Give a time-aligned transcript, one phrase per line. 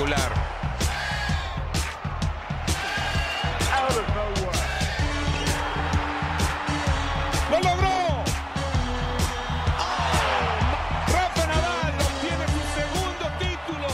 [0.00, 0.32] Espectacular.
[7.50, 8.24] ¡Lo logró!
[11.06, 13.88] Rafa Nadal obtiene su segundo título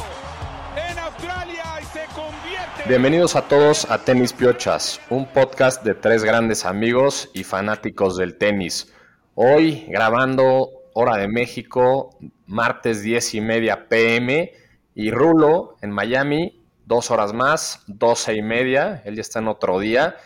[0.77, 6.22] en Australia y se convierte Bienvenidos a todos a Tenis Piochas, un podcast de tres
[6.22, 8.93] grandes amigos y fanáticos del tenis.
[9.35, 12.16] Hoy grabando hora de México,
[12.46, 14.52] martes 10 y media pm,
[14.96, 19.79] y Rulo en Miami, dos horas más, 12 y media, él ya está en otro
[19.79, 20.17] día.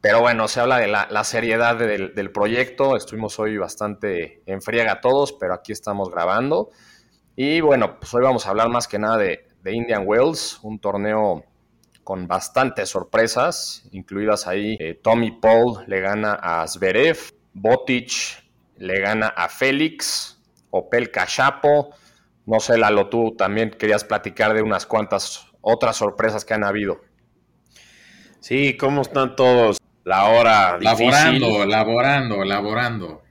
[0.00, 2.96] Pero bueno, se habla de la, la seriedad del, del proyecto.
[2.96, 6.70] Estuvimos hoy bastante en friega todos, pero aquí estamos grabando.
[7.34, 10.78] Y bueno, pues hoy vamos a hablar más que nada de, de Indian Wells, un
[10.78, 11.44] torneo
[12.04, 17.18] con bastantes sorpresas, incluidas ahí eh, Tommy Paul le gana a Zverev,
[17.52, 18.12] Botic
[18.76, 20.40] le gana a Félix,
[20.70, 21.90] Opel Cachapo,
[22.48, 27.00] no sé, Lalo, tú también querías platicar de unas cuantas otras sorpresas que han habido.
[28.40, 29.78] Sí, ¿cómo están todos?
[30.04, 33.22] La hora difícil, Laborando, laborando, laborando.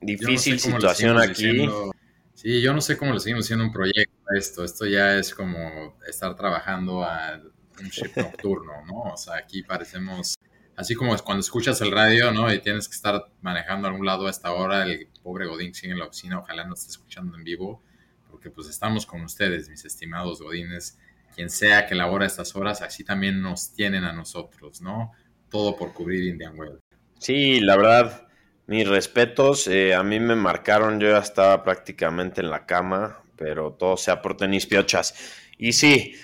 [0.00, 1.46] difícil no sé situación aquí.
[1.46, 1.92] diciendo-
[2.34, 4.64] sí, yo no sé cómo le seguimos haciendo un proyecto a esto.
[4.64, 7.40] Esto ya es como estar trabajando a
[7.80, 9.12] un shift nocturno, ¿no?
[9.12, 10.34] O sea, aquí parecemos,
[10.76, 12.52] así como es cuando escuchas el radio, ¿no?
[12.52, 15.92] Y tienes que estar manejando a algún lado a esta hora, el pobre Godín sigue
[15.92, 17.82] en la oficina, ojalá no esté escuchando en vivo,
[18.30, 20.98] porque pues estamos con ustedes, mis estimados Godines,
[21.34, 25.12] quien sea que labora estas horas, así también nos tienen a nosotros, ¿no?
[25.50, 26.80] Todo por cubrir Indian Wells.
[27.18, 28.28] Sí, la verdad,
[28.66, 29.66] mis respetos.
[29.66, 34.22] eh, a mí me marcaron, yo ya estaba prácticamente en la cama, pero todo sea
[34.22, 35.14] por tenis piochas.
[35.58, 36.14] Y sí,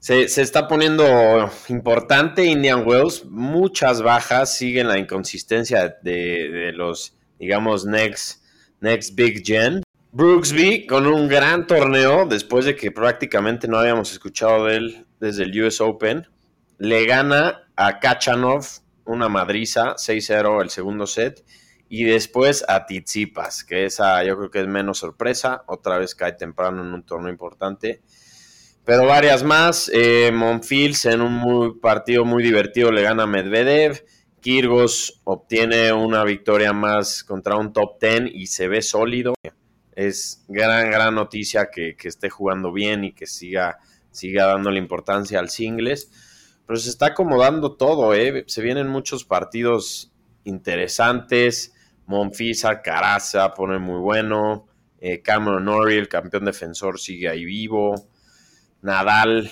[0.00, 3.24] se, se está poniendo importante Indian Wells.
[3.24, 8.42] Muchas bajas, siguen la inconsistencia de, de los, digamos, next,
[8.80, 9.82] next Big Gen.
[10.12, 15.44] Brooksby con un gran torneo, después de que prácticamente no habíamos escuchado de él desde
[15.44, 16.26] el US Open.
[16.78, 18.64] Le gana a Kachanov
[19.04, 21.44] una madriza, 6-0 el segundo set.
[21.90, 25.62] Y después a Tizipas, que esa yo creo que es menos sorpresa.
[25.66, 28.02] Otra vez cae temprano en un torneo importante.
[28.84, 29.90] Pero varias más.
[29.92, 34.04] Eh, Monfils en un muy- partido muy divertido le gana a Medvedev.
[34.40, 39.34] Kirgos obtiene una victoria más contra un top 10 y se ve sólido.
[39.98, 43.78] Es gran, gran noticia que, que esté jugando bien y que siga,
[44.12, 46.12] siga dándole importancia al singles.
[46.64, 48.44] Pero se está acomodando todo, ¿eh?
[48.46, 50.12] Se vienen muchos partidos
[50.44, 51.74] interesantes.
[52.06, 54.68] Monfils, Alcaraz se va a poner muy bueno.
[55.00, 58.08] Eh, Cameron Norrie, el campeón defensor, sigue ahí vivo.
[58.82, 59.50] Nadal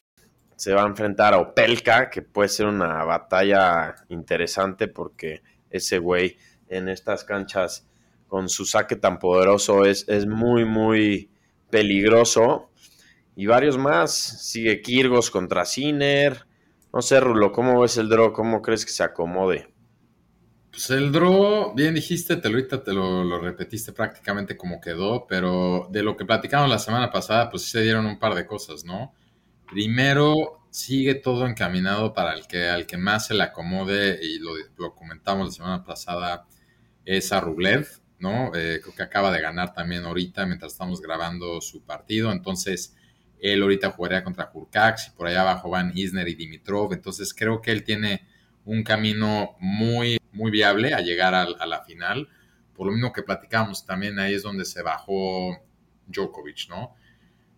[0.54, 6.38] se va a enfrentar a Opelka, que puede ser una batalla interesante porque ese güey
[6.68, 7.88] en estas canchas
[8.28, 11.30] con su saque tan poderoso es, es muy, muy
[11.70, 12.70] peligroso.
[13.34, 14.12] Y varios más.
[14.14, 16.46] Sigue Kirgos contra Sinner.
[16.92, 18.32] No sé, Rulo, ¿cómo ves el draw?
[18.32, 19.68] ¿Cómo crees que se acomode?
[20.70, 25.88] Pues el draw, bien dijiste, te lo, te lo, lo repetiste prácticamente como quedó, pero
[25.90, 28.84] de lo que platicamos la semana pasada, pues sí se dieron un par de cosas,
[28.84, 29.14] ¿no?
[29.70, 34.52] Primero, sigue todo encaminado para el que al que más se le acomode, y lo,
[34.76, 36.46] lo comentamos la semana pasada,
[37.06, 37.88] es a Rublev,
[38.18, 38.54] ¿no?
[38.54, 42.94] Eh, creo que acaba de ganar también ahorita mientras estamos grabando su partido, entonces
[43.40, 47.60] él ahorita jugaría contra Hurkacz y por allá abajo van Isner y Dimitrov, entonces creo
[47.60, 48.26] que él tiene
[48.64, 52.28] un camino muy, muy viable a llegar al- a, la final.
[52.74, 55.56] Por lo mismo que platicamos, también ahí es donde se bajó
[56.06, 56.94] Djokovic, ¿no?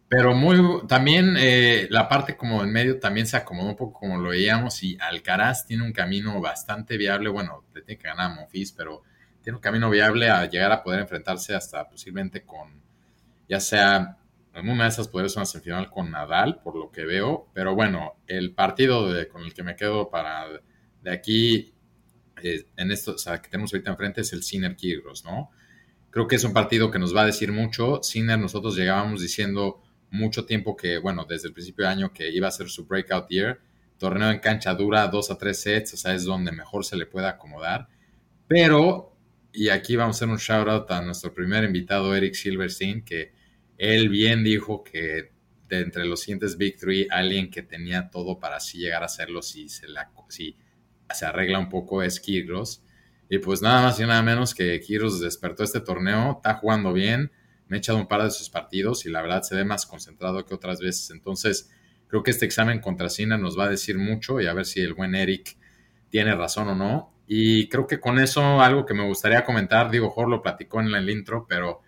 [0.08, 4.18] Pero muy, también eh, la parte como en medio también se acomodó un poco como
[4.18, 8.34] lo veíamos y Alcaraz tiene un camino bastante viable, bueno, le tiene que ganar a
[8.34, 9.02] Monfils, pero
[9.48, 12.68] tiene un camino viable a llegar a poder enfrentarse hasta posiblemente con,
[13.48, 14.18] ya sea,
[14.52, 18.18] en una de esas ser una semifinal con Nadal, por lo que veo, pero bueno,
[18.26, 20.44] el partido con el que me quedo para
[21.00, 21.72] de aquí,
[22.42, 25.48] eh, en esto, o sea, que tenemos ahorita enfrente es el Sinner Kyrgios, ¿no?
[26.10, 28.02] Creo que es un partido que nos va a decir mucho.
[28.02, 29.80] Sinner, nosotros llegábamos diciendo
[30.10, 33.30] mucho tiempo que, bueno, desde el principio de año que iba a ser su breakout
[33.30, 33.60] year.
[33.96, 37.06] Torneo en cancha dura, dos a tres sets, o sea, es donde mejor se le
[37.06, 37.88] puede acomodar.
[38.46, 39.17] Pero,
[39.52, 43.32] y aquí vamos a hacer un shout out a nuestro primer invitado, Eric Silverstein, que
[43.76, 45.32] él bien dijo que
[45.68, 49.42] de entre los siguientes Big Three, alguien que tenía todo para así llegar a hacerlo
[49.42, 50.56] si se, la, si
[51.14, 52.82] se arregla un poco es Kyrgios.
[53.28, 57.30] Y pues nada más y nada menos que Kyrgios despertó este torneo, está jugando bien,
[57.68, 60.44] me he echado un par de sus partidos y la verdad se ve más concentrado
[60.46, 61.10] que otras veces.
[61.10, 61.70] Entonces,
[62.08, 64.80] creo que este examen contra Cina nos va a decir mucho y a ver si
[64.80, 65.58] el buen Eric
[66.08, 67.12] tiene razón o no.
[67.28, 70.88] Y creo que con eso algo que me gustaría comentar, digo, Jorge lo platicó en
[70.88, 71.82] el intro, pero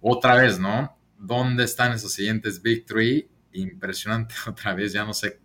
[0.00, 0.98] otra vez, ¿no?
[1.26, 3.28] ¿dónde están esos siguientes Big Three?
[3.52, 5.40] Impresionante otra vez, ya no sé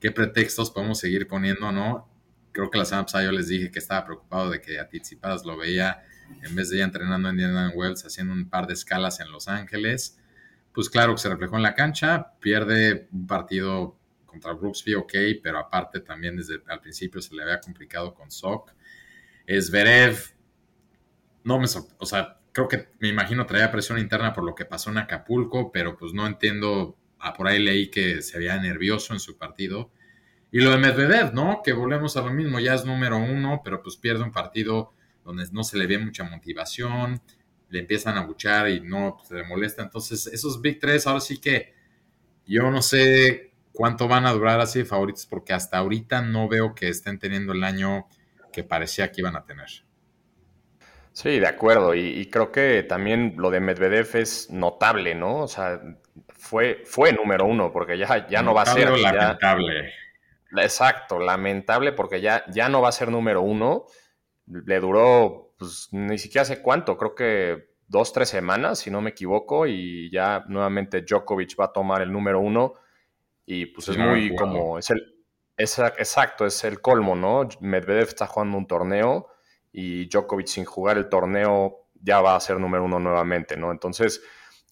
[0.00, 2.08] qué pretextos podemos seguir poniendo, ¿no?
[2.52, 4.88] Creo que la semana pasada yo les dije que estaba preocupado de que a
[5.44, 6.02] lo veía
[6.42, 9.46] en vez de ya entrenando en Indiana Wells, haciendo un par de escalas en Los
[9.46, 10.18] Ángeles.
[10.72, 13.99] Pues claro que se reflejó en la cancha, pierde un partido
[14.30, 15.12] contra Brooksby, ok,
[15.42, 18.72] pero aparte también desde al principio se le había complicado con Sok.
[19.60, 20.16] Zverev,
[21.44, 21.66] no me,
[21.98, 25.72] o sea, creo que me imagino traía presión interna por lo que pasó en Acapulco,
[25.72, 29.90] pero pues no entiendo, ah, por ahí leí que se veía nervioso en su partido.
[30.52, 31.62] Y lo de Medvedev, ¿no?
[31.64, 34.92] Que volvemos a lo mismo, ya es número uno, pero pues pierde un partido
[35.24, 37.20] donde no se le ve mucha motivación,
[37.68, 39.82] le empiezan a buchar y no pues, se le molesta.
[39.82, 41.74] Entonces, esos Big 3 ahora sí que
[42.46, 43.49] yo no sé
[43.80, 47.54] cuánto van a durar así de favoritos, porque hasta ahorita no veo que estén teniendo
[47.54, 48.08] el año
[48.52, 49.68] que parecía que iban a tener.
[51.14, 51.94] Sí, de acuerdo.
[51.94, 55.38] Y, creo que también lo de Medvedev es notable, ¿no?
[55.38, 55.80] O sea,
[56.28, 58.90] fue, fue número uno, porque ya, ya no va a ser.
[58.90, 59.94] Lamentable.
[60.58, 63.86] exacto, lamentable, porque ya, ya no va a ser número uno.
[64.44, 69.08] Le duró, pues, ni siquiera sé cuánto, creo que dos, tres semanas, si no me
[69.08, 72.74] equivoco, y ya nuevamente Djokovic va a tomar el número uno.
[73.46, 75.20] Y pues es muy como, es el,
[75.56, 77.48] es, exacto, es el colmo, ¿no?
[77.60, 79.28] Medvedev está jugando un torneo
[79.72, 83.70] y Djokovic sin jugar el torneo ya va a ser número uno nuevamente, ¿no?
[83.70, 84.22] Entonces,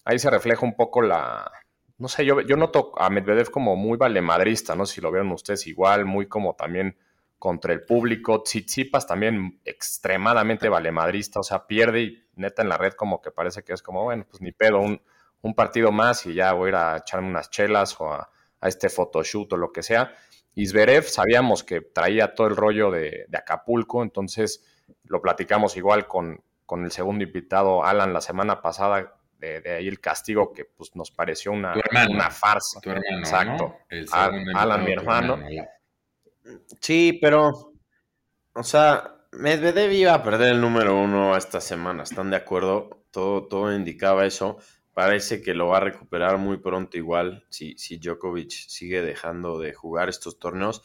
[0.03, 1.51] ahí se refleja un poco la...
[1.97, 4.85] No sé, yo, yo noto a Medvedev como muy valemadrista, ¿no?
[4.85, 6.97] Si lo vieron ustedes igual, muy como también
[7.37, 8.41] contra el público.
[8.41, 13.63] Tsitsipas también extremadamente valemadrista, o sea, pierde y neta en la red como que parece
[13.63, 15.01] que es como, bueno, pues ni pedo, un,
[15.41, 18.29] un partido más y ya voy a ir a echarme unas chelas o a,
[18.61, 20.13] a este photoshoot o lo que sea.
[20.55, 24.63] Y Zverev sabíamos que traía todo el rollo de, de Acapulco, entonces
[25.03, 29.99] lo platicamos igual con, con el segundo invitado, Alan, la semana pasada, de, ahí el
[29.99, 31.73] castigo que pues, nos pareció una,
[32.09, 32.79] una farsa.
[33.09, 33.77] Exacto.
[34.11, 35.39] Alan, mi hermano.
[36.79, 37.73] Sí, pero,
[38.53, 43.05] o sea, Medvedev iba a perder el número uno esta semana, ¿están de acuerdo?
[43.11, 44.59] Todo, todo indicaba eso.
[44.93, 49.73] Parece que lo va a recuperar muy pronto igual si, si Djokovic sigue dejando de
[49.73, 50.81] jugar estos torneos.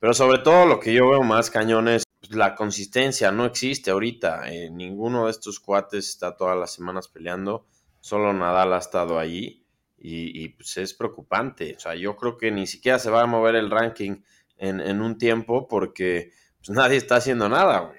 [0.00, 4.50] Pero sobre todo lo que yo veo más cañones pues, la consistencia no existe ahorita.
[4.50, 7.66] Eh, ninguno de estos cuates está todas las semanas peleando.
[8.00, 9.64] Solo Nadal ha estado allí
[9.98, 11.74] y, pues es preocupante.
[11.76, 14.22] O sea, yo creo que ni siquiera se va a mover el ranking
[14.58, 17.92] en, un tiempo porque pues, nadie está haciendo nada.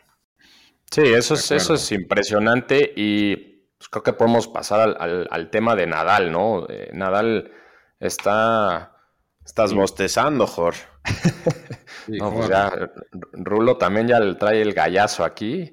[0.91, 3.54] Sí, eso es, eso es impresionante y
[3.85, 6.67] pues, creo que podemos pasar al, tema de Nadal, ¿no?
[6.69, 7.51] Eh, Nadal
[7.99, 8.91] está...
[9.45, 10.83] Estás bostezando, Jorge.
[12.07, 12.71] no, pues ya,
[13.31, 15.71] Rulo también ya le trae el gallazo aquí,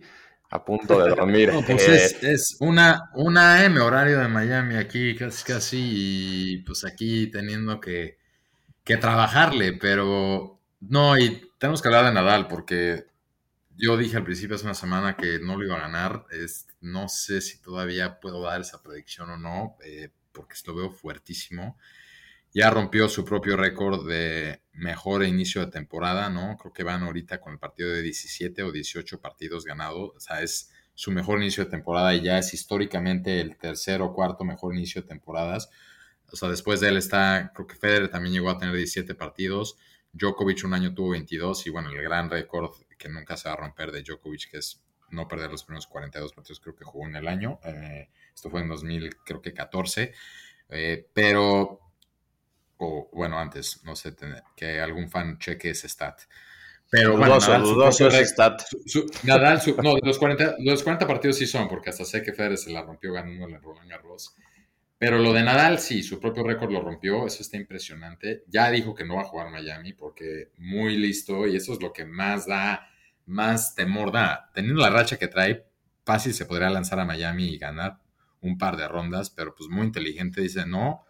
[0.51, 1.51] a punto de dormir.
[1.67, 7.31] pues eh, es, una, una M horario de Miami aquí, casi casi, y pues aquí
[7.31, 8.19] teniendo que,
[8.85, 13.07] que trabajarle, pero no, y tenemos que hablar de Nadal, porque
[13.83, 16.25] yo dije al principio hace una semana que no lo iba a ganar.
[16.31, 20.91] Es, no sé si todavía puedo dar esa predicción o no, eh, porque lo veo
[20.91, 21.77] fuertísimo
[22.55, 26.57] ya rompió su propio récord de mejor inicio de temporada, ¿no?
[26.59, 30.43] Creo que van ahorita con el partido de 17 o 18 partidos ganados, o sea,
[30.43, 34.75] es su mejor inicio de temporada y ya es históricamente el tercer o cuarto mejor
[34.75, 35.71] inicio de temporadas.
[36.31, 39.79] O sea, después de él está, creo que Federer también llegó a tener 17 partidos,
[40.13, 43.59] Djokovic un año tuvo 22 y bueno, el gran récord que nunca se va a
[43.59, 47.17] romper de Djokovic, que es no perder los primeros 42 partidos, creo que jugó en
[47.17, 47.61] el año.
[47.65, 50.13] Eh, esto fue en 2000, creo que 14.
[50.71, 51.81] Eh, pero
[52.83, 54.15] o bueno, antes, no sé,
[54.57, 56.23] que algún fan cheque ese stat.
[56.91, 58.63] Pero bueno, dudoso stat.
[59.23, 62.71] Nadal, no, los 40, los 40 partidos sí son, porque hasta sé que Federer se
[62.71, 64.35] la rompió ganando en Roland Garros.
[65.03, 68.45] Pero lo de Nadal, sí, su propio récord lo rompió, eso está impresionante.
[68.47, 71.93] Ya dijo que no va a jugar Miami porque muy listo y eso es lo
[71.93, 72.87] que más da,
[73.27, 74.53] más temor da.
[74.55, 75.67] Teniendo la racha que trae,
[76.05, 77.99] fácil se podría lanzar a Miami y ganar
[78.43, 81.05] un par de rondas, pero pues muy inteligente dice, no,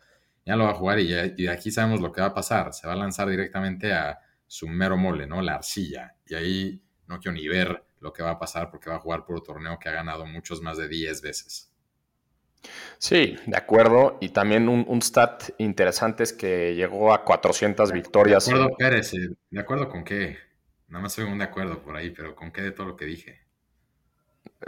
[0.46, 2.72] ya lo va a jugar y, y aquí sabemos lo que va a pasar.
[2.72, 5.42] Se va a lanzar directamente a su mero mole, ¿no?
[5.42, 6.16] La arcilla.
[6.26, 9.26] Y ahí no quiero ni ver lo que va a pasar porque va a jugar
[9.26, 11.71] por un torneo que ha ganado muchos más de 10 veces.
[12.98, 14.18] Sí, de acuerdo.
[14.20, 18.46] Y también un, stat interesante es que llegó a 400 victorias.
[18.46, 19.14] De acuerdo, Pérez.
[19.14, 20.38] Eh, ¿De acuerdo con qué?
[20.88, 23.06] Nada más soy un de acuerdo por ahí, pero ¿con qué de todo lo que
[23.06, 23.42] dije?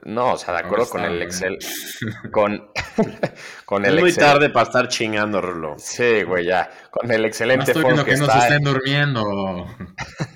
[0.04, 1.58] No, o sea, de acuerdo con el Excel.
[2.32, 2.70] Con,
[3.64, 5.76] con el es muy tarde para estar chingando, Rulo.
[5.78, 6.68] Sí, güey, ya.
[6.90, 9.66] Con el excelente estoy viendo que, no se estén durmiendo.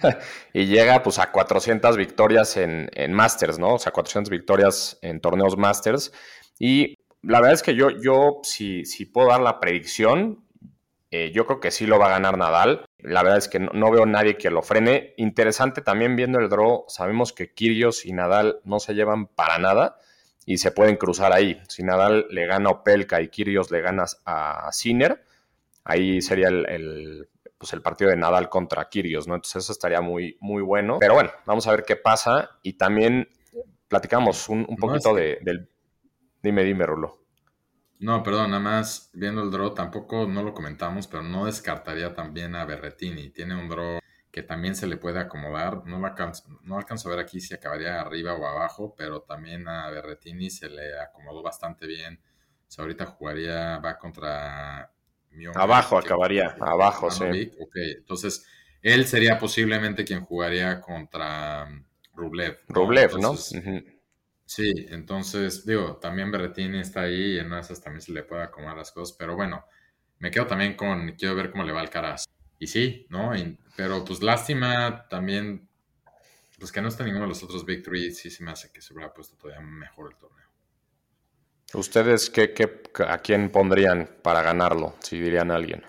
[0.53, 3.75] y llega pues a 400 victorias en, en Masters, ¿no?
[3.75, 6.13] O sea, 400 victorias en torneos Masters.
[6.59, 10.45] Y la verdad es que yo, yo si, si puedo dar la predicción,
[11.11, 12.85] eh, yo creo que sí lo va a ganar Nadal.
[12.99, 15.15] La verdad es que no, veo nadie que lo frene.
[15.17, 19.97] Interesante también viendo el draw, sabemos que Kyrgios y Nadal no se llevan para nada
[20.45, 21.61] y se pueden cruzar ahí.
[21.69, 25.25] Si Nadal le gana a Opelka y Kyrgios le ganas a Sinner,
[25.85, 29.35] ahí sería el, pues el partido de Nadal contra Kyrgios, ¿no?
[29.35, 30.99] Entonces eso estaría muy, muy bueno.
[31.01, 32.51] Pero bueno, vamos a ver qué pasa.
[32.63, 33.29] Y también
[33.89, 35.71] platicamos un, poquito de, del...
[36.43, 37.19] Dime, dime, Rulo.
[37.99, 42.55] No, perdón, nada más viendo el draw, tampoco no lo comentamos, pero no descartaría también
[42.55, 43.31] a Berretini.
[43.31, 43.99] Tiene un draw
[44.31, 45.85] que también se le puede acomodar.
[45.85, 49.91] No, alcanzo, no alcanzo a ver aquí si acabaría arriba o abajo, pero también a
[49.91, 52.21] Berretini se le acomodó bastante bien.
[52.69, 54.93] O sea, ahorita jugaría, va contra
[55.55, 56.57] Abajo acabaría.
[56.61, 57.53] Abajo, sí.
[57.61, 58.47] Ok, entonces
[58.83, 61.69] él sería posiblemente quien jugaría contra
[62.15, 62.59] Rublev.
[62.69, 63.35] Rublev, ¿no?
[64.49, 68.79] Sí, entonces, digo, también Berretini está ahí y en esas también se le puede acomodar
[68.79, 69.67] las cosas, pero bueno,
[70.21, 72.25] me quedo también con, quiero ver cómo le va al Caraz.
[72.59, 73.33] Y sí, ¿no?
[73.77, 75.69] pero pues lástima también,
[76.59, 78.81] pues que no está ninguno de los otros Big Three, sí se me hace que
[78.81, 80.49] se hubiera puesto todavía mejor el torneo.
[81.75, 85.85] ¿Ustedes qué, qué, a quién pondrían para ganarlo, si dirían a alguien?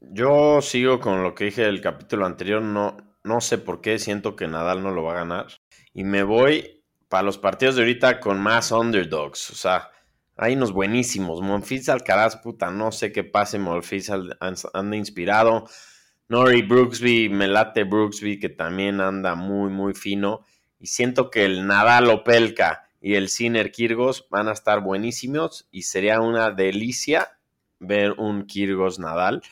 [0.00, 4.36] Yo sigo con lo que dije del capítulo anterior, no, no sé por qué siento
[4.36, 5.48] que Nadal no lo va a ganar.
[5.92, 6.79] Y me voy
[7.10, 9.50] para los partidos de ahorita con más underdogs.
[9.50, 9.90] O sea,
[10.36, 11.42] hay unos buenísimos.
[11.42, 13.58] Monfils Alcaraz, puta, no sé qué pase.
[13.58, 15.68] Monfils anda inspirado.
[16.28, 20.46] Nori Brooksby, Melate Brooksby, que también anda muy, muy fino.
[20.78, 25.82] Y siento que el Nadal Opelka y el Sinner Kirgos van a estar buenísimos y
[25.82, 27.38] sería una delicia
[27.80, 29.42] ver un Kirgos Nadal.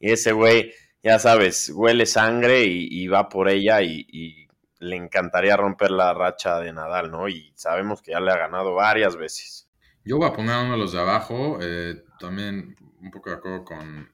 [0.00, 4.48] Y ese güey, ya sabes, huele sangre y, va por ella y,
[4.82, 7.28] le encantaría romper la racha de Nadal, ¿no?
[7.28, 9.68] Y sabemos que ya le ha ganado varias veces.
[10.04, 13.64] Yo voy a poner uno de los de abajo, eh, también un poco de acuerdo
[13.64, 14.12] con...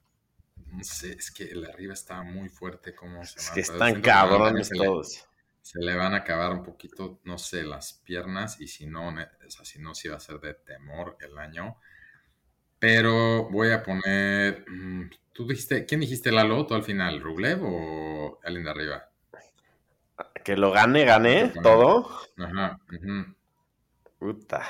[0.71, 4.69] No sé, es que el arriba está muy fuerte como se Es que están cabrones
[4.69, 5.29] todos
[5.69, 9.51] se le van a acabar un poquito, no sé, las piernas y si no, o
[9.51, 11.77] sea, si no, sí va a ser de temor el año.
[12.79, 17.21] Pero voy a poner, mm, tú dijiste, ¿quién dijiste Lalo tú al final?
[17.21, 19.08] ¿Rublev o alguien de arriba?
[20.45, 22.09] Que lo gane, gane todo.
[22.39, 22.79] Ajá.
[24.19, 24.63] Puta.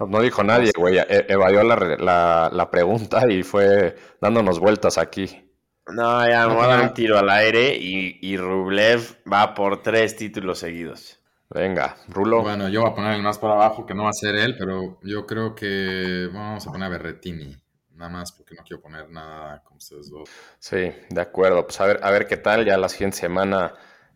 [0.00, 0.98] No dijo nadie, güey.
[0.98, 5.44] E-, evadió la, la pregunta y fue dándonos vueltas aquí.
[5.86, 9.82] No, ya me voy a dar un tiro al aire y, y, Rublev va por
[9.82, 11.20] tres títulos seguidos.
[11.50, 12.42] Venga, Rulo.
[12.42, 14.56] Bueno, yo voy a poner el más por abajo, que no va a ser él,
[14.58, 17.54] pero yo creo que vamos a poner a Berretini.
[17.92, 20.28] Nada más porque no quiero poner nada con ustedes dos.
[20.58, 21.64] Sí, de acuerdo.
[21.66, 22.64] Pues a ver, a ver qué tal.
[22.64, 23.74] Ya la siguiente semana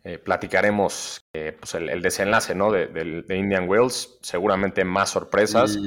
[0.09, 2.73] eh, platicaremos eh, pues el, desenlace ¿no?
[2.73, 5.79] de, Indian Wells, seguramente más sorpresas.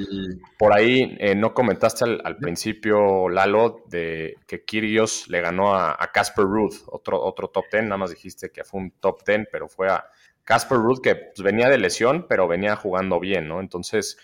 [0.60, 6.46] Por ahí eh, no comentaste al, principio, Lalo, de que Kyrgios le ganó a Casper
[6.46, 9.90] Ruth, otro, otro top ten, nada más dijiste que fue un top ten, pero fue
[9.90, 10.06] a
[10.44, 13.60] Casper Ruth que pues, venía de lesión, pero venía jugando bien, ¿no?
[13.60, 14.20] Entonces,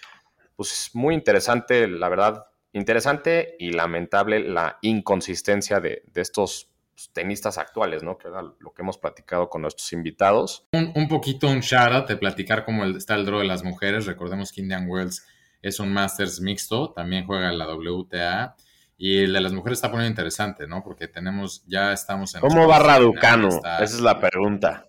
[0.56, 6.70] pues muy interesante, la verdad, interesante y lamentable la inconsistencia de, de estos
[7.14, 8.18] tenistas actuales, ¿no?
[8.18, 10.68] Que era lo que hemos platicado con nuestros invitados.
[10.72, 14.06] Un, poquito un shout out de platicar cómo está el draw de las mujeres.
[14.06, 15.26] Recordemos que Indian Wells
[15.62, 18.56] es un Masters mixto, también juega en la WTA.
[18.98, 20.84] Y el de las mujeres está poniendo interesante, ¿no?
[20.84, 22.42] Porque tenemos, ya estamos en...
[22.42, 23.48] ¿Cómo va Raducano?
[23.48, 24.88] Esa es la pregunta.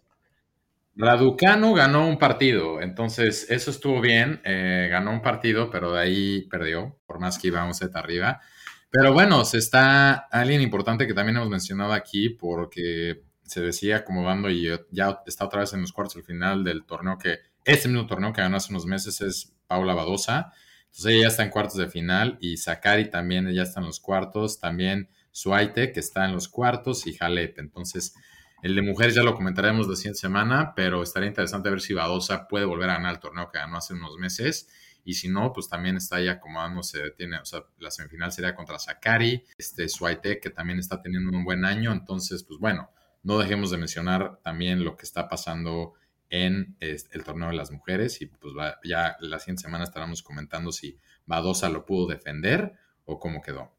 [0.96, 6.48] Raducano ganó un partido, entonces eso estuvo bien, eh, ganó un partido, pero de ahí
[6.50, 8.40] perdió, por más que iba un set arriba.
[8.90, 14.50] Pero bueno, se está alguien importante que también hemos mencionado aquí porque se decía acomodando
[14.50, 18.06] y ya está otra vez en los cuartos al final del torneo que este mismo
[18.06, 20.52] torneo que ganó hace unos meses es Paula Badosa.
[20.86, 24.00] Entonces ella ya está en cuartos de final y Sakari también ya está en los
[24.00, 24.58] cuartos.
[24.58, 27.58] También Suaite que está en los cuartos y Halep.
[27.58, 28.14] Entonces
[28.62, 32.48] el de mujeres ya lo comentaremos la siguiente semana, pero estaría interesante ver si Badosa
[32.48, 34.68] puede volver a ganar el torneo que ganó hace unos meses
[35.08, 38.78] y si no, pues también está ahí acomodándose, tiene, o sea, la semifinal sería contra
[38.78, 42.90] Sakari, este Suaite, que también está teniendo un buen año, entonces, pues bueno,
[43.22, 45.94] no dejemos de mencionar también lo que está pasando
[46.28, 48.52] en el torneo de las mujeres y pues
[48.84, 52.74] ya la siguiente semana estaremos comentando si Badosa lo pudo defender
[53.06, 53.72] o cómo quedó.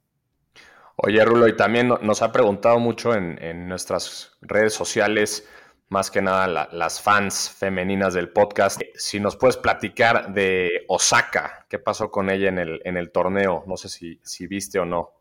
[0.96, 5.48] Oye, Rulo, y también nos ha preguntado mucho en, en nuestras redes sociales
[5.90, 8.82] más que nada las fans femeninas del podcast.
[8.96, 13.64] Si nos puedes platicar de Osaka, ¿qué pasó con ella en el, en el torneo?
[13.68, 15.12] No sé si, si viste o no.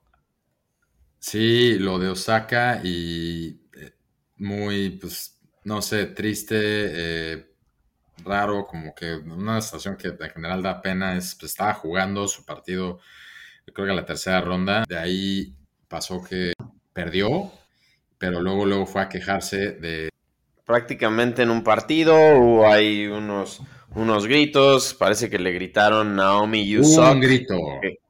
[1.19, 3.93] Sí, lo de Osaka y eh,
[4.37, 6.57] muy, pues, no sé, triste.
[6.61, 7.49] Eh,
[8.25, 12.45] raro, como que una situación que en general da pena es, pues, estaba jugando su
[12.45, 13.01] partido,
[13.73, 15.55] creo que la tercera ronda, de ahí
[15.89, 16.53] pasó que
[16.93, 17.51] perdió,
[18.19, 20.11] pero luego, luego fue a quejarse de...
[20.69, 23.63] Prácticamente en un partido hubo ahí unos,
[23.95, 27.57] unos gritos, parece que le gritaron Naomi You Un grito.
[27.81, 28.01] Que,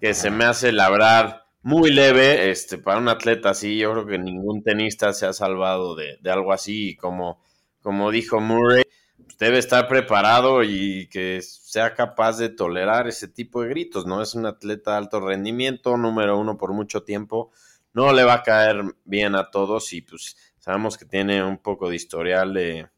[0.00, 4.16] que se me hace labrar muy leve, este, para un atleta así, yo creo que
[4.16, 7.42] ningún tenista se ha salvado de, de algo así, y como,
[7.82, 8.84] como dijo Murray,
[9.22, 14.22] pues, debe estar preparado y que sea capaz de tolerar ese tipo de gritos, ¿no?
[14.22, 17.50] Es un atleta de alto rendimiento, número uno por mucho tiempo,
[17.92, 20.34] no le va a caer bien a todos y pues
[20.66, 22.88] sabemos que tiene un poco de historial de,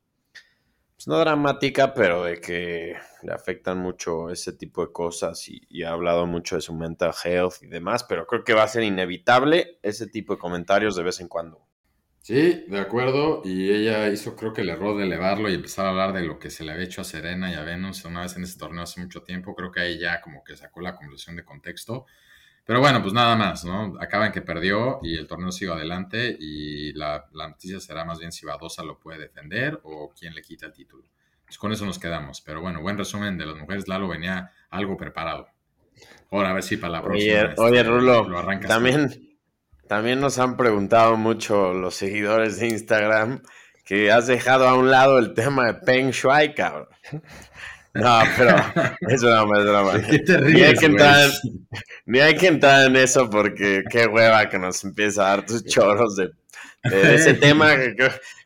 [0.96, 5.82] pues no dramática, pero de que le afectan mucho ese tipo de cosas y, y,
[5.82, 8.84] ha hablado mucho de su mental health y demás, pero creo que va a ser
[8.84, 11.60] inevitable ese tipo de comentarios de vez en cuando.
[12.22, 15.90] Sí, de acuerdo, y ella hizo creo que el error de elevarlo y empezar a
[15.90, 18.34] hablar de lo que se le había hecho a Serena y a Venus una vez
[18.36, 21.36] en ese torneo hace mucho tiempo, creo que ahí ya como que sacó la conversación
[21.36, 22.06] de contexto.
[22.68, 23.94] Pero bueno, pues nada más, ¿no?
[23.98, 28.18] Acaba en que perdió y el torneo sigue adelante y la, la, noticia será más
[28.18, 31.04] bien si Badosa lo puede defender o quién le quita el título.
[31.46, 32.42] Pues con eso nos quedamos.
[32.42, 33.88] Pero bueno, buen resumen de las mujeres.
[33.88, 35.48] Lalo venía algo preparado.
[36.30, 37.32] Ahora a ver si para la próxima.
[37.32, 39.38] Oye, este, oye Rulo, lo arrancas también,
[39.88, 43.40] también nos han preguntado mucho los seguidores de Instagram
[43.86, 46.88] que has dejado a un lado el tema de Peng Shuai, cabrón.
[47.98, 48.56] No, pero
[49.08, 50.00] es broma, es broma.
[50.02, 50.92] ¿Qué te Ni hay, ríes, que güey?
[50.92, 51.30] entrar en,
[52.06, 55.64] ni hay que entrar en eso porque qué hueva que nos empieza a dar tus
[55.64, 56.30] choros de,
[56.84, 57.76] de ese tema.
[57.76, 57.94] Que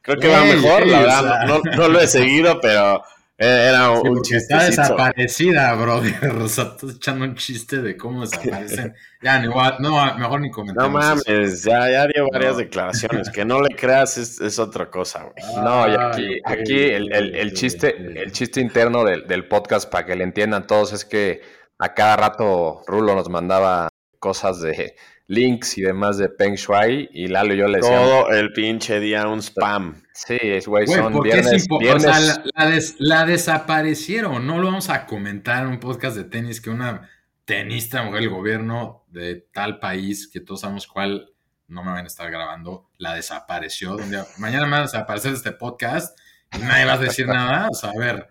[0.02, 1.60] creo, que va mejor, la verdad.
[1.76, 3.02] no lo he seguido, pero
[3.38, 6.12] era Sí, un porque está desaparecida, brother.
[6.42, 8.94] O sea, estás echando un chiste de cómo desaparecen.
[9.20, 11.04] Ya, ni no, mejor ni No comentemos.
[11.04, 11.14] eso.
[11.26, 12.58] mames, ya, ya dio varias No.
[12.58, 13.30] declaraciones.
[13.30, 15.64] Que no le creas es, es otra cosa, güey.
[15.64, 20.06] No, y aquí, aquí el, el- el chiste, el chiste interno del, del podcast, para
[20.06, 21.40] que le entiendan todos, es que
[21.78, 23.88] a cada rato Rulo nos mandaba
[24.20, 24.94] cosas de
[25.28, 29.00] links y demás de Peng Shuai, y Lalo y yo le decíamos, Todo el pinche
[29.00, 30.02] día un spam.
[30.12, 33.24] sí, es güey, son ¿por qué es viernes, viernes, O sea, la, la des- la
[33.26, 34.46] desaparecieron.
[34.46, 37.08] No lo vamos a comentar en un podcast de tenis que una
[37.44, 41.30] tenista mujer del gobierno de tal país, que todos sabemos cuál,
[41.68, 43.96] no me van a estar grabando, la desapareció.
[44.38, 46.18] mañana me va a desaparecer este podcast
[46.52, 47.68] y nadie va a decir nada.
[47.70, 48.28] O sea, a ver.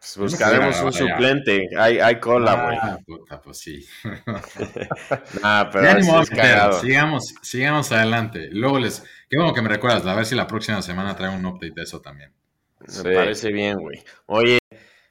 [0.00, 1.68] Pues buscaremos un suplente.
[1.78, 2.78] Hay, hay cola, güey.
[2.80, 3.86] Ah, puta, pues sí.
[4.02, 6.72] Pero Ya ni meter.
[6.80, 8.48] Sigamos, sigamos adelante.
[8.50, 9.02] Luego les.
[9.28, 10.06] Qué bueno que me recuerdas.
[10.06, 12.32] A ver si la próxima semana traigo un update de eso también.
[12.80, 13.02] Me Sí.
[13.02, 14.02] parece bien, güey.
[14.26, 14.58] Oye,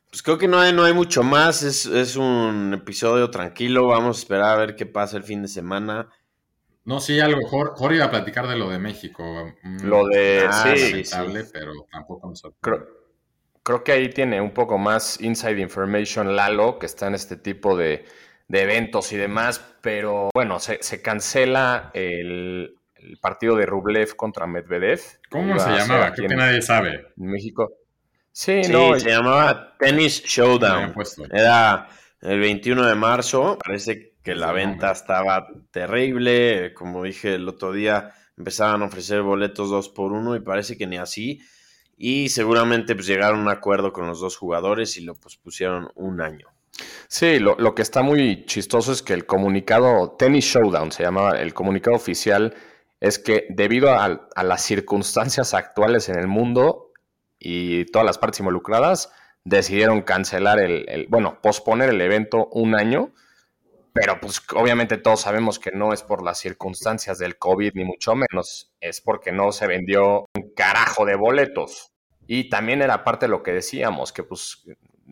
[0.09, 1.61] pues creo que no hay, no hay mucho más.
[1.61, 3.85] Es, es un episodio tranquilo.
[3.87, 6.09] Vamos a esperar a ver qué pasa el fin de semana.
[6.85, 7.41] No, sí, algo.
[7.47, 9.23] Jor- Jorge iba a platicar de lo de México.
[9.61, 12.87] Mm, Lo de- ah, sí, lamentable, pero tampoco nos creo,
[13.63, 17.77] creo que ahí tiene un poco más inside information Lalo, que está en este tipo
[17.77, 18.05] de,
[18.47, 24.47] de eventos y demás, pero bueno, se, se cancela el, el partido de Rublev contra
[24.47, 25.01] Medvedev.
[25.29, 26.11] ¿Cómo se llamaba?
[26.11, 27.07] Creo que nadie sabe.
[27.17, 27.71] en México.
[28.31, 30.93] Sí, Sí, no, se llamaba Tennis Showdown.
[31.31, 31.89] Era
[32.21, 33.57] el 21 de marzo.
[33.63, 36.73] Parece que la venta estaba terrible.
[36.73, 40.87] Como dije el otro día, empezaban a ofrecer boletos dos por uno y parece que
[40.87, 41.41] ni así.
[41.99, 46.21] Y seguramente pues llegaron a un acuerdo con los dos jugadores y lo pospusieron un
[46.21, 46.47] año.
[47.09, 51.39] Sí, lo, lo que está muy chistoso es que el comunicado, Tennis Showdown se llamaba,
[51.41, 52.55] el comunicado oficial
[53.01, 56.91] es que debido a, las circunstancias actuales en el mundo
[57.37, 59.11] y todas las partes involucradas,
[59.43, 63.11] decidieron cancelar el, el- bueno, posponer el evento un año,
[63.93, 68.15] pero pues obviamente todos sabemos que no es por las circunstancias del COVID ni mucho
[68.15, 71.88] menos, es porque no se vendió un carajo de boletos.
[72.31, 74.63] Y también era parte de lo que decíamos, que pues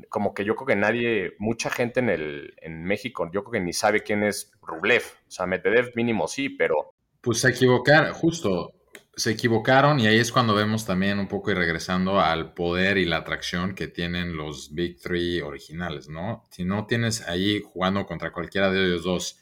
[0.08, 3.60] como que yo creo que nadie, mucha gente en, el, en México, yo creo que
[3.60, 5.02] ni sabe quién es Rublev.
[5.28, 8.72] O sea, Medvedev mínimo sí, pero Pues se equivocaron, justo,
[9.16, 13.06] se equivocaron y ahí es cuando vemos también un poco y regresando al poder y
[13.06, 16.44] la atracción que tienen los Big Three originales, ¿no?
[16.52, 19.40] Si no tienes ahí jugando contra cualquiera de ellos dos,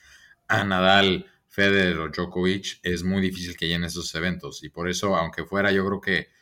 [0.47, 5.17] a Nadal, Federer o Djokovic, es muy difícil que llenen esos eventos y por eso,
[5.17, 6.34] aunque fuera, yo creo que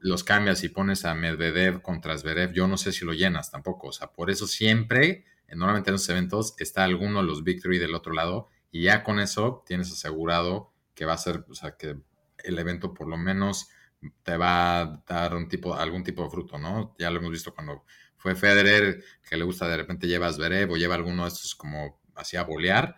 [0.00, 3.88] los cambias y pones a Medvedev contra Zverev, yo no sé si lo llenas tampoco,
[3.88, 7.78] o sea, por eso siempre, eh, normalmente en esos eventos, está alguno de los Three
[7.78, 11.76] del otro lado y ya con eso tienes asegurado que va a ser, o sea,
[11.76, 11.96] que
[12.44, 13.68] el evento por lo menos
[14.22, 16.94] te va a dar un tipo, algún tipo de fruto, ¿no?
[16.98, 17.84] Ya lo hemos visto cuando
[18.16, 21.54] fue Federer, que le gusta de repente lleva a Zverev o lleva alguno de estos
[21.54, 22.96] como hacía bolear,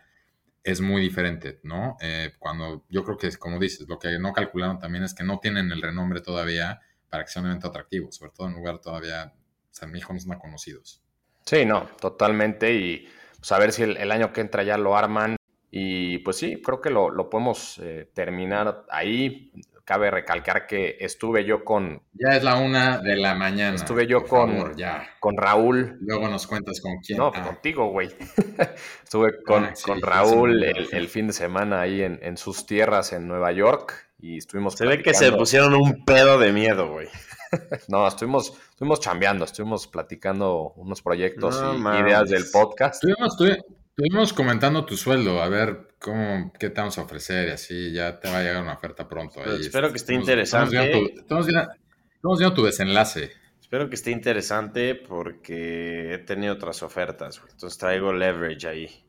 [0.65, 1.97] es muy diferente, ¿no?
[2.01, 5.39] Eh, cuando yo creo que, como dices, lo que no calcularon también es que no
[5.41, 8.79] tienen el renombre todavía para que sea un evento atractivo, sobre todo en un lugar
[8.79, 9.35] todavía,
[9.71, 11.03] San México no son conocidos.
[11.45, 12.73] Sí, no, totalmente.
[12.75, 15.37] Y pues, a ver si el, año que entra ya lo arman.
[15.71, 19.53] Y pues sí, creo que lo, lo podemos eh, terminar ahí.
[19.93, 22.01] Cabe recalcar que estuve yo con...
[22.15, 23.77] Ya es la una de la mañana.
[23.77, 25.07] Estuve yo con, ya.
[25.21, 25.99] con Raúl.
[26.01, 27.19] Luego nos cuentas con quién.
[27.19, 27.43] No, ah.
[27.43, 28.09] contigo, güey.
[29.05, 33.13] estuve con, ah, con Raúl el, el, fin de semana ahí en, en sus tierras
[33.13, 34.77] en Nueva York y estuvimos.
[34.77, 37.09] Se ve que se pusieron un pedo de miedo, güey.
[37.89, 43.05] no, estuvimos, estuvimos chambeando, estuvimos platicando unos proyectos y ideas del podcast.
[43.05, 48.19] Estuvimos, comentando tu sueldo, a ver cómo, qué te vamos a ofrecer y así, ya
[48.19, 49.43] te va a llegar una oferta pronto.
[49.45, 51.15] espero que esté interesante.
[51.15, 53.31] Estamos viendo, tu, desenlace.
[53.61, 59.05] Espero que esté interesante porque he tenido otras ofertas, entonces traigo leverage ahí.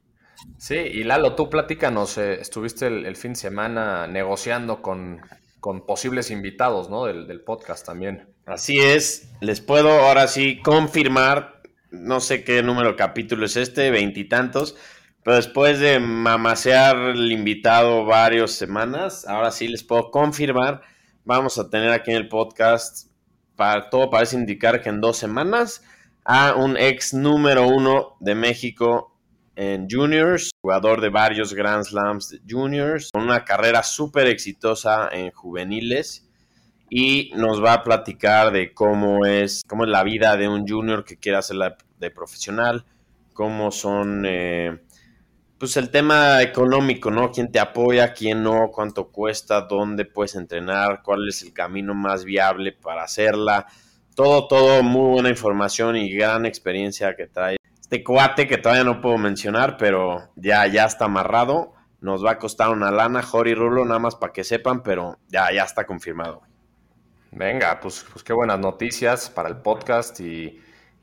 [0.58, 5.22] Sí, y Lalo, tú platícanos, eh, estuviste el, fin de semana negociando con,
[5.86, 7.06] posibles invitados, ¿no?
[7.06, 8.28] Del, podcast también.
[8.46, 13.90] Así es, les puedo ahora sí confirmar, no sé qué número de capítulo es este,
[13.90, 14.76] veintitantos,
[15.24, 20.82] pero después de mamasear el invitado varias semanas, ahora sí les puedo confirmar,
[21.24, 23.08] vamos a tener aquí en el podcast,
[23.56, 25.84] para, todo parece indicar que en dos semanas,
[26.26, 29.14] a un ex número uno de México
[29.56, 36.28] en juniors, jugador de varios Grand Slams juniors, con una carrera súper exitosa en juveniles
[36.90, 41.04] y nos va a platicar de cómo es, cómo es la vida de un junior
[41.04, 42.86] que quiere hacerla de profesional,
[43.34, 44.80] cómo son, eh,
[45.64, 47.32] pues el tema económico, ¿no?
[47.32, 52.26] ¿Quién te apoya, quién no, cuánto cuesta, dónde puedes entrenar, cuál es el camino más
[52.26, 53.68] viable para hacerla.
[54.14, 59.00] Todo, todo, muy buena información y gran experiencia que trae este cuate que todavía no
[59.00, 61.72] puedo mencionar, pero ya, ya está amarrado.
[62.02, 65.50] Nos va a costar una lana, Jori Rulo, nada más para que sepan, pero ya,
[65.54, 66.42] ya está confirmado.
[67.32, 70.60] Venga, pues, pues qué buenas noticias para el podcast y,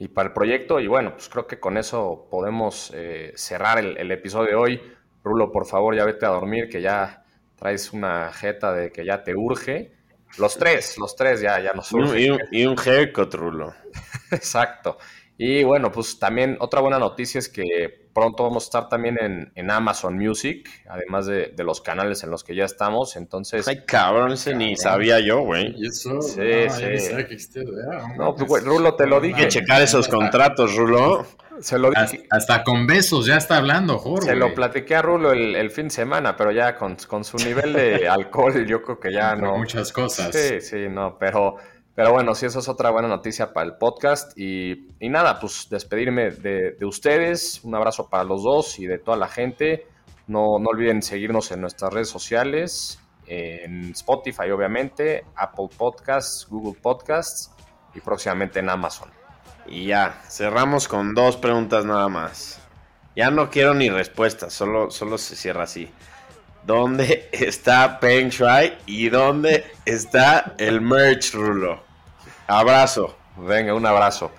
[0.09, 0.81] para el proyecto.
[0.81, 4.83] Y bueno, pues creo que con eso podemos eh, cerrar el, episodio de hoy.
[5.23, 7.25] Rulo, por favor, ya vete a dormir, que ya
[7.57, 9.93] traes una jeta de que ya te urge.
[10.39, 12.21] Los tres, los tres ya, ya nos urge.
[12.21, 13.75] Y un, y un haircut, Rulo.
[14.31, 14.99] Exacto.
[15.43, 19.71] Y bueno, pues también otra buena noticia es que pronto vamos a estar también en,
[19.71, 23.17] Amazon Music, además de, los canales en los que ya estamos.
[23.17, 23.67] Entonces.
[23.67, 25.75] Ay, cabrón, ese ni sabía yo, güey.
[25.93, 26.11] Sí,
[26.69, 27.61] sí.
[28.19, 29.37] No, pues, güey, Rulo, te lo dije.
[29.37, 31.25] Hay que checar esos contratos, Rulo.
[31.61, 32.27] Se lo dije.
[32.29, 34.29] Hasta, con besos ya está hablando, Jorge.
[34.29, 37.73] Se lo platiqué a Rulo el, fin de semana, pero ya con, con su nivel
[37.73, 39.57] de alcohol, yo creo que ya no.
[39.57, 40.37] Muchas cosas.
[40.37, 41.57] Sí, sí, no, pero.
[41.95, 44.39] Pero bueno, sí, eso es otra buena noticia para el podcast.
[44.39, 47.61] Y, nada, pues despedirme de, ustedes.
[47.65, 49.87] Un abrazo para los dos y de toda la gente.
[50.27, 57.51] No, no olviden seguirnos en nuestras redes sociales, en Spotify, obviamente, Apple Podcasts, Google Podcasts
[57.95, 59.11] y próximamente en Amazon.
[59.67, 62.61] Y ya, cerramos con dos preguntas nada más.
[63.17, 65.91] Ya no quiero ni respuestas, solo, solo se cierra así.
[66.65, 71.83] ¿Dónde está Peng Shuai y dónde está el merch, Rulo?
[72.47, 73.17] Abrazo.
[73.37, 74.31] Venga, un abrazo.